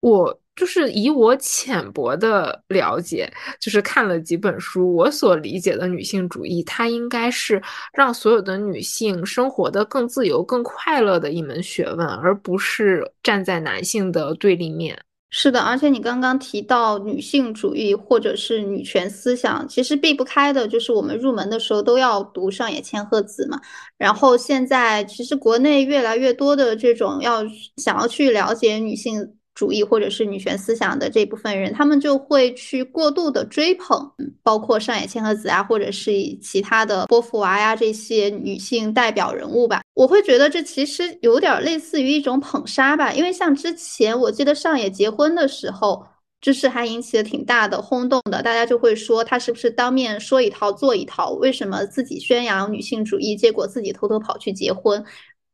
[0.00, 0.40] 我。
[0.58, 14.98] 就是以我浅薄的了解，就是看了几本书，我所理解的女性主义，它应该是让所有的女性生活的更自由、更快乐的一门学问，而不是站在男性的对立面。
[15.30, 23.60] 是的，而且你刚刚提到女性主义或者是女权思想，其实避不开的就是我们入门的时候都要读上野千鹤子嘛。
[23.96, 27.42] 然后现在其实国内越来越多的这种要
[27.76, 29.34] 想要去了解女性。
[29.58, 34.08] 主义或者是女权思想的这部分人，他们就会去过度的追捧，
[34.40, 39.80] 包括上野千鹤子啊，或者是其他的波伏娃呀这些女性代表人物吧。
[39.94, 46.06] 我会觉得这其实有点类似于一种捧杀吧，因为像之前我记得上野结婚的时候，
[46.40, 51.32] 就是还引起了挺大的轰动的，大家就会说他是不是当面说一套做一套？
[51.32, 55.04] 为什么自己宣扬女性主义，结果自己偷偷跑去结婚？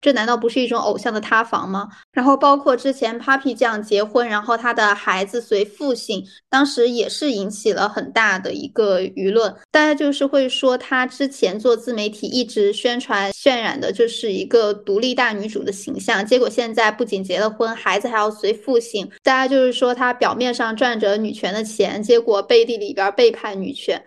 [0.04, 1.88] 这难道不是一种偶像的塌房吗？
[2.12, 9.56] 然后包括之前 Papi 酱结婚，然后他的孩子随父姓，当时也是引起了很大的一个舆论。
[9.70, 19.10] 大家就是会说他之前做自媒体一直宣传渲染的就是一个独立大女主的形象，结果现在不仅结了婚，孩子还要随父姓。
[19.22, 24.04] 大家就是说他表面上赚着女权的钱，结果背地里边背叛女权。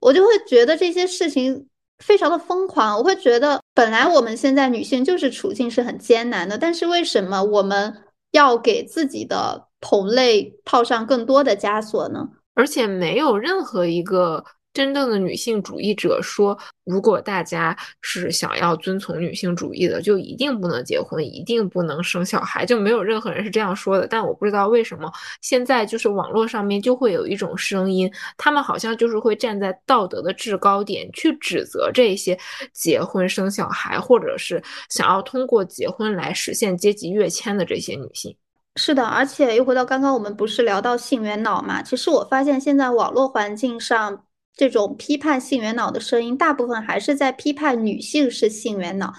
[0.00, 1.68] 我就会觉得这些事情。
[1.98, 7.94] 非常的疯狂，我会觉得本来我们现在女性就是处境是很艰难的，但是为什么我们
[8.32, 12.28] 要给自己的同类套上更多的枷锁呢？
[12.54, 14.44] 而且没有任何一个。
[14.76, 24.06] 真正的女性主义者说，如果大家是想要遵从女性主义的，就一定不能结婚，一定不能生小孩，就没有任何人是这样说的。
[24.06, 25.10] 但我不知道为什么
[25.40, 32.38] 现在就是网络上面就会有一种声音，他们好像就是会站在道德的制高点去指责这些
[32.74, 38.36] 结婚生小孩，或者是想要通过结婚来实现阶级跃迁的这些女性。
[38.78, 41.82] 是的，而且又回到刚刚我们不是聊到性缘脑嘛？
[41.82, 44.25] 其实我发现现在网络环境上
[44.56, 49.12] 这种批判性缘脑的声音，大部分还是在批判女性是性缘脑。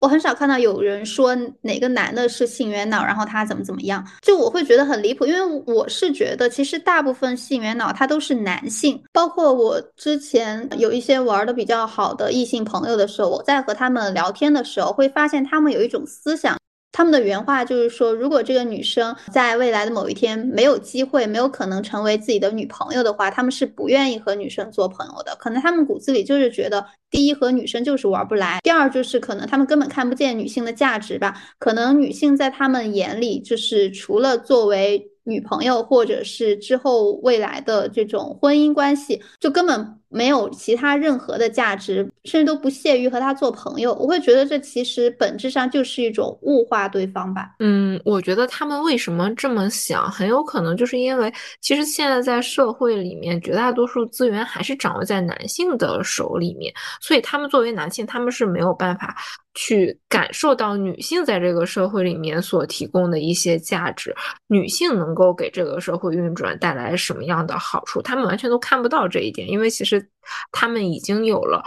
[0.00, 16.56] 我很少看到有人说哪个男的是性缘脑，然后他怎么怎么样，就我会觉得很离谱，因为我是觉得其实大部分性缘脑他都是男性，包括我之前有一些玩的比较好的异性朋友的时候，我在和他们聊天的时候，会发现他们有一种思想。
[16.92, 25.36] 他们的原话就是说，如果这个女生在未来的某一天没有机会、没有可能成为自己的女朋友的话，他们是不愿意和女生做朋友的。
[25.36, 31.40] 可能他们骨子里就是觉得，第一和女生就是玩不来，第二就是可能他们根本看不见女性的价值吧。
[31.58, 35.06] 可能女性在他们眼里，就是除了作为。
[35.24, 43.94] 女朋友，或者是之后未来的这种婚姻关系，就根本没有其他任何的价值，甚至都不屑于和他做朋友。
[43.94, 47.54] 我会觉得这其实本质上就是一种物化对方吧。
[47.60, 59.16] 嗯，我觉得他们为什么这么想，很有可能就是因为其实现在在社会里面，绝大多数资源还是掌握在男性的手里面，所以他们作为男性，他们是没有办法。
[59.54, 64.14] 去感受到女性在这个社会里面所提供的一些价值，
[64.46, 70.08] 女性能够给这个社会运转带来什么样的好处，他们完全都看不到这一点，因为其实
[70.52, 71.64] 他们已经有了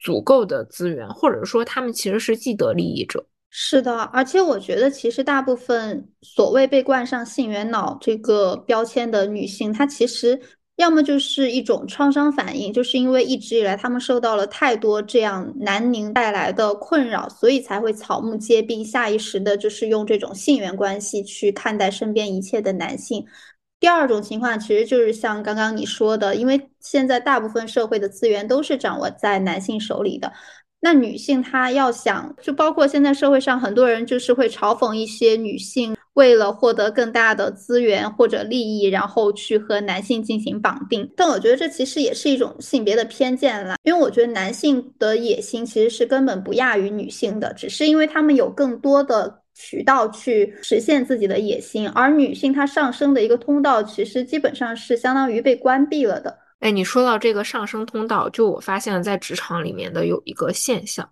[0.00, 3.24] 足够的资源，或者说他们其实是既得利益者。
[3.50, 10.40] 是的，而且我觉得其实大部分所谓被冠上性缘脑这个标签的女性，她其实。
[10.76, 23.26] 要么就是一种创伤反应，就是因为一直以来他们受到了太多这样南宁带来的困扰，所以才会草木皆兵，下意识的就是用这种性缘关系去看待身边一切的男性。
[23.80, 30.30] 第二种情况其实就是像刚刚你说的，因为现在大部分社会的资源都是掌握在男性手里的。
[30.80, 41.10] 那女性她要想，就包括现在社会上很多人就是会嘲讽一些女性，为了获得更大的资源或者利益，然后去和男性进行绑定。
[41.14, 56.38] 但我觉得这其实也是一种性别的偏见了，因为我觉得男性的野心其实是根本不亚于女性的，只是因为他们有更多的渠道去实现自己的野心，而女性她上升的一个通道其实基本上是相当于被关闭了的。
[56.60, 61.06] 哎，你说到这个上升通道，就我发现了，在职场里面的有一个现象，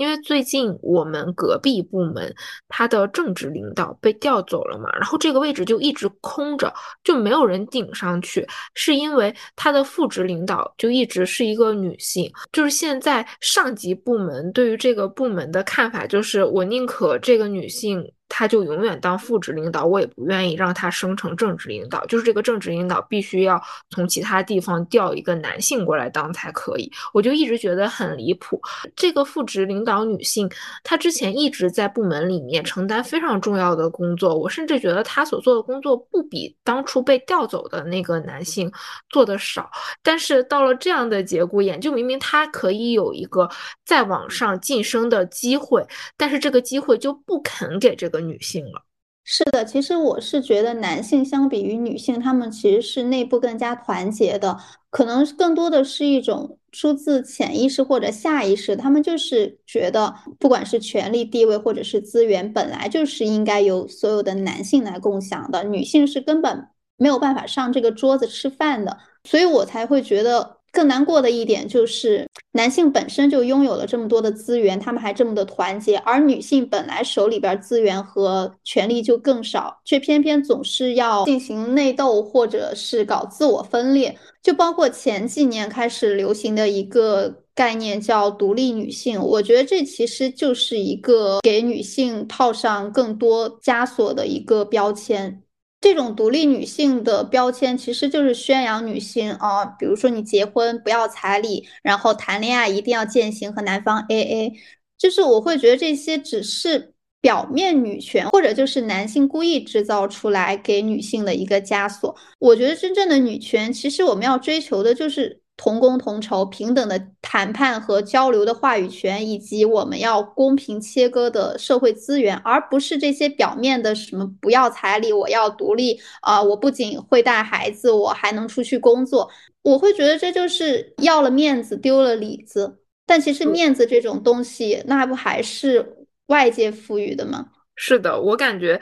[0.00, 2.34] 因为最近我们隔壁部门
[2.70, 6.72] 他的正职领导被调走了嘛，然后这个位置就一直空着，
[7.04, 18.10] 就没有人顶上去，是因为他的副职领导就一直是一个女性，就是现在上级部门对于这个部门的看法就是，我宁可这个女性。
[18.30, 22.06] 他就永远当副职领导，我也不愿意让他升成正职领导。
[22.06, 23.60] 就是这个正职领导必须要
[23.90, 26.90] 从其他地方调一个男性过来当才可以。
[27.12, 28.58] 我就一直觉得很离谱。
[28.94, 30.48] 这个副职领导女性，
[30.84, 38.70] 她之前一直在部门里面承担非常重要的工作，我甚至觉得她所做的工作不比当初被调走的那个男性
[39.08, 39.68] 做的少。
[40.04, 43.50] 但是到了这样的节骨眼，就明明她可以有一个
[43.84, 45.84] 再往上晋升的机会，
[46.16, 48.19] 但是这个机会就不肯给这个。
[48.20, 48.84] 女性了，
[49.24, 54.58] 是的，其实我是觉得男性相比于女性，他们其实是内部更加团结的，
[54.90, 70.59] 可能更多的是一种出自潜意识或者下意识，他们就是觉得，不管是权力地位或者是资源，本来就是应该由所有的男性来共享的，女性是根本没有办法上这个桌子吃饭的，所以我才会觉得。
[70.72, 84.16] 更难过的一点就是，男性本身就拥有了这么多的资源，他们还这么的团结，而女性本来手里边资源和权力就更少，却偏偏总是要进行内斗，或者是搞自我分裂。
[84.42, 95.42] 就包括前几年开始流行的一个概念叫独立女性，我觉得这其实就是一个给女性套上更多枷锁的一个标签。
[95.80, 104.52] 这种独立女性的标签其实就是宣扬女性啊，比如说你结婚不要彩礼，然后谈恋爱一定要践行和男方 AA，
[104.98, 112.14] 就是我会觉得这些只是表面女权，或者就是男性故意制造出来给女性的一个枷锁。
[112.38, 115.40] 我觉得真正的女权，其实我们要追求的就是。
[115.62, 126.42] 同工同酬、平等的谈判和交流的话语权，以及我们要公平切割的社会资源，而不是这些表面的什么不要彩礼，我要独立啊！
[126.42, 129.30] 我不仅会带孩子，我还能出去工作。
[129.60, 132.78] 我会觉得这就是要了面子丢了里子。
[133.04, 137.48] 但其实面子这种东西，那不还是外界赋予的吗？
[137.76, 138.80] 是的，我感觉。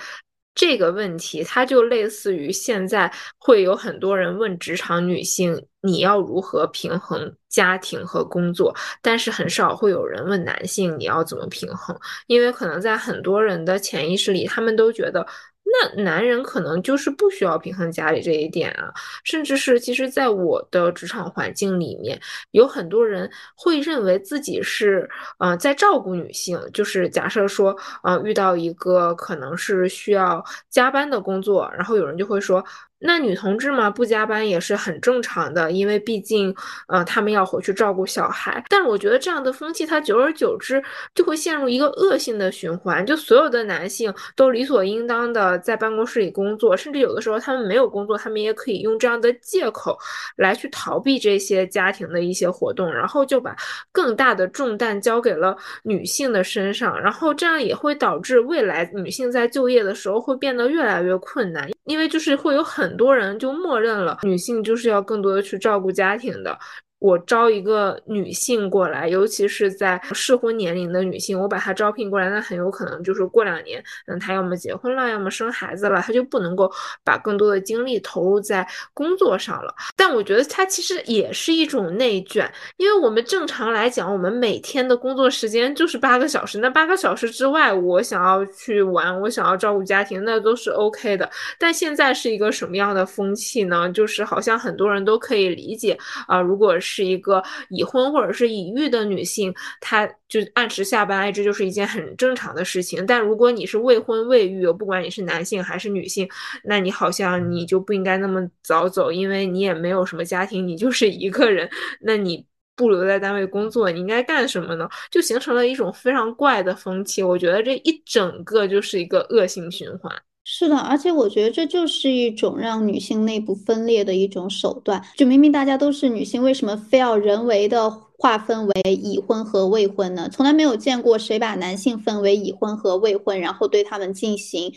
[0.55, 8.75] 这个问题，它就类似于现在会有很多人问职场女性，你要如何平衡家庭和工作？
[9.01, 11.97] 但是很少会有人问男性，你要怎么平衡？
[12.27, 15.25] 因为可能在很多人的潜意识里，他们都觉得
[15.65, 22.21] 那男人可能就是不需要平衡家里这一点啊，甚至是其实，在我的职场环境里面，
[22.51, 25.09] 有很多人会认为自己是
[25.39, 32.65] 呃在照顾女性，就是假设说，呃遇到一个可能是需要加班的工作，然后有人就会说。
[33.01, 36.55] 那女同志嘛，不加班也是很正常的，因为毕竟，
[36.89, 38.65] 呃，他们要回去照顾小孩。
[38.69, 40.83] 但是我觉得这样的风气，它久而久之
[41.15, 49.97] 就会陷入一个恶性的循环，就所有的男性都理所应当的在办公室里工作，甚至有的时候他们没有工作，他们也可以用这样的借口
[50.37, 53.55] 来去逃避这些家庭的一些活动，然后就把
[53.93, 62.99] 更大的重担交给了女性的身上，然后这样也会导致未来女性在就业的时候会变得越来越困难，因为就是会有很。
[62.99, 66.59] 多人就默认了女性就是要更多的去照顾家庭的。
[66.99, 76.69] 我招一个女性过来，尤其是在适婚年龄的女性，我把她招聘过来，那很有可能就是过两年，嗯，她要么结婚了，要么生孩子了，她就不能够
[77.05, 79.73] 把更多的精力投入在工作上了。
[79.95, 91.31] 但我觉得它其实也是一种内卷，因为我们正常来讲，我们每天的工作时间就是八个小时，那八个小时之外，我想要去玩，我想要照顾家庭，那都是 OK 的。
[91.61, 93.89] 但现在是一个什么样的风气呢？
[93.93, 95.97] 就是好像很多人都可以理解
[96.27, 96.88] 啊，如果是。
[96.89, 103.05] 是一个已婚或者是已育的女性，她就按时下班，这就是一件很正常的事情。
[103.07, 106.29] 但如果你是未婚未育，不管你是男性还是女性，
[106.65, 111.69] 那你好像你就不应该那么早走，因为你也没有什么家庭，你就是一个人，
[112.01, 114.89] 那你不留在单位工作，你应该干什么呢？
[115.11, 117.23] 就形成了一种非常怪的风气。
[117.23, 120.11] 我觉得这一整个就是一个恶性循环。
[120.51, 125.05] 是的，而且我觉得这就是一种让女性内部分裂的一种手段。
[125.15, 130.27] 就明明大家都是女性，为什么非要人为的划分为已婚和未婚呢？
[130.33, 134.73] 从来没有见过谁把男性分为已婚和未婚，然后对他们进行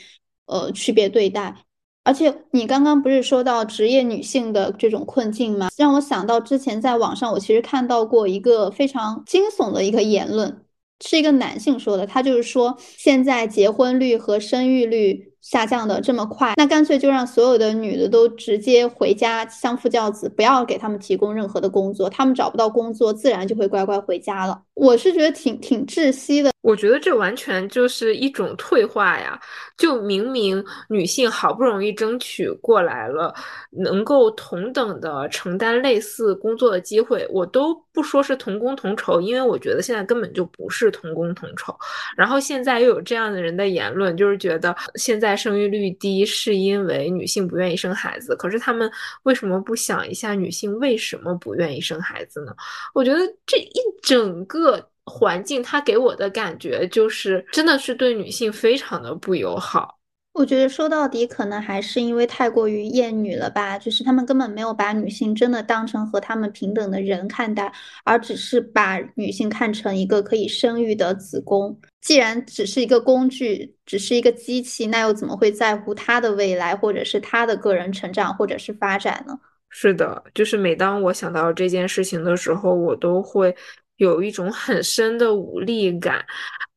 [0.45, 1.63] 呃区别对待。
[2.03, 5.69] 而且你刚刚不是说到职业女性的这种困境吗？
[5.77, 10.65] 让我想到之前在网上，我其实看到过一个非常惊悚的一个言论，
[10.99, 15.30] 是一个男性说的，他就是说现在结婚率和生育率。
[15.41, 24.61] 下降的这么快，那干脆就让所有的女的都直接回家相夫教子，不要给他们提供任何的工作，他们找不到工作，自然就会乖乖回家了。
[24.75, 26.50] 我是觉得挺挺窒息的。
[26.61, 29.39] 我觉得这完全就是一种退化呀！
[29.77, 33.33] 就明明女性好不容易争取过来了，
[33.71, 41.75] 能够同等的承担类似工作的机会，我都不说是同工同酬，因为我觉得现在根本就不是同工同酬。
[42.15, 48.35] 然后现在又有这样的人的言论，就是觉得现在生育率低是因为女性不愿意生孩子。
[48.35, 48.89] 可是他们
[49.23, 52.53] 为什么不想一下女性为什么不愿意生孩子呢？
[52.93, 54.90] 我觉得这一整个。
[55.05, 59.97] 环境，它给我的感觉就是，真的是对女性非常的不友好。
[60.33, 67.69] 我觉得说到底，可能还是因为太过于厌女了吧，就是他们根本没有把女性真的当成和他们平等的人看待，
[68.05, 71.77] 而只是把女性看成一个可以生育的子宫。
[71.99, 79.37] 既然只是一个工具，只是一个机器，那又怎么会在乎她的未来，或者是她的个人成长，或者是发展呢？
[79.73, 83.53] 是的，就是每当我想到这件事情的时候，我都会。
[84.01, 86.25] 有一种很深的无力感，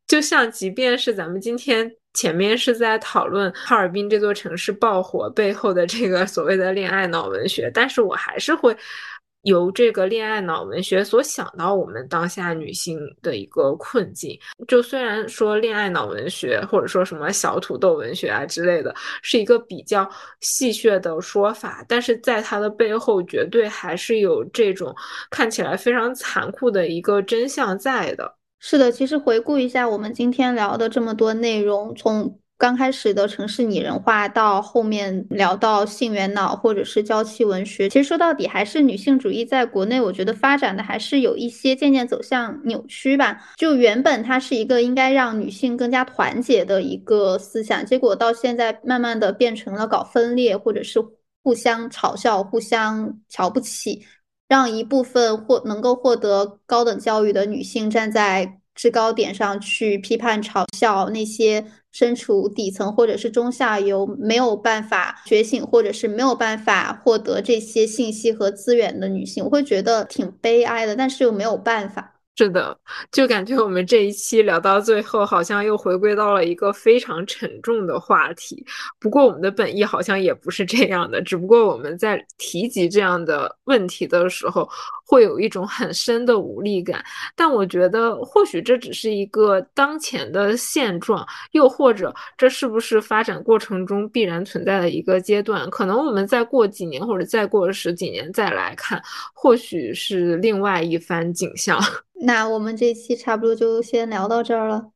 [0.06, 8.76] 就像即便是咱们今天前面是在讨论哈尔滨这座城市爆火背后的这个所谓的恋爱脑文学，但是我还是会。
[9.44, 20.08] 由这个恋爱脑文学所想到我们当下女性的一个困境，就虽然说恋爱脑文学或者说什么小土豆文学啊之类的，是一个比较
[20.40, 24.94] 戏谑的说法，但是在它的背后，绝对还是有这种
[25.30, 28.36] 看起来非常残酷的一个真相在的。
[28.60, 32.38] 是的，其实回顾一下我们今天聊的这么多内容，从。
[32.56, 43.38] 刚开始的城市拟人化，到后面聊到性缘脑或者是娇妻文学，其实说到底还是女性主义在国内，我觉得发展的还是有一些渐渐走向扭曲吧。
[43.56, 51.04] 就原本它是一个应该让女性更加团结的一个思想，结果到现在慢慢的变成了搞分裂，或者是
[51.42, 54.06] 互相嘲笑、互相瞧不起，
[54.48, 58.60] 让一部分获能够获得高等教育的女性站在。
[58.74, 72.10] 制高点上去批判嘲笑那些身处底层或者是中下游没有办法觉醒或者是没有办法获得这些信息和资源的女性，我会觉得挺悲哀的，但是又没有办法。
[72.36, 72.76] 是的，
[73.12, 78.66] 就感觉我们这一期聊到最后，好像又回归到了一个非常沉重的话题。
[78.98, 84.68] 不过我们的本意好像也不是这样的，只不过我们在提及这样的问题的时候。
[85.14, 87.00] 会有一种很深的无力感。
[87.36, 95.70] 但我觉得，或许这只是一个当前的现状，又或者这是不是发展过程中必然存在的一个阶段？
[95.70, 99.00] 可能我们再过几年，或者再过十几年再来看，
[99.32, 101.80] 或许是另外一番景象。
[102.26, 104.93] 那我们这期差不多就先聊到这儿了。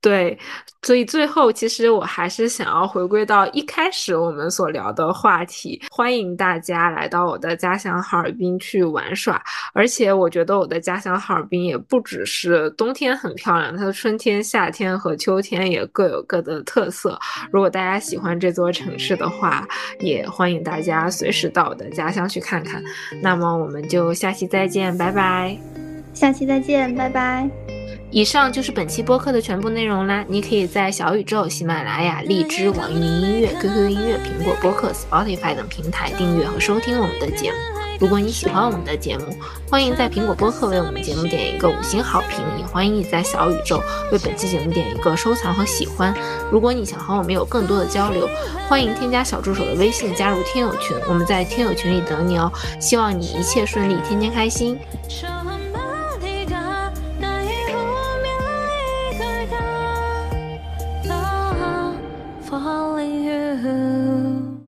[0.00, 0.38] 对，
[0.82, 9.42] 所以最后其实我还是想要回归到一开始我们所聊的话题，欢迎大家来到我的家乡哈尔滨去玩耍。
[9.74, 17.18] 而且我觉得我的家乡哈尔滨也不只是冬天很漂亮，它的春天、夏天和秋天也各有各的特色。
[17.50, 19.66] 如果大家喜欢这座城市的话，
[19.98, 22.80] 也欢迎大家随时到我的家乡去看看。
[23.20, 25.58] 那么我们就下期再见，拜拜。
[26.14, 27.75] 下期再见，拜拜。
[28.16, 30.24] 以上就是本期播客的全部内容啦！
[30.26, 37.58] 你可以在小宇宙、喜马拉雅、荔枝、网易云音乐、QQ 音乐、苹果播客、Spotify 等平台订阅和收听我们的节目。
[38.00, 39.36] 如果你喜欢我们的节目，
[39.70, 46.14] 欢迎在苹果播客为我们节目点一个五星好评，也欢迎你在小宇宙为本期节目点一个收藏和喜欢。
[46.50, 48.26] 如果你想和我们有更多的交流，
[48.66, 52.50] 欢迎添加小助手的微信加入听友群，我们在听友群里等你哦。
[52.80, 54.78] 希望你一切顺利，天天开心。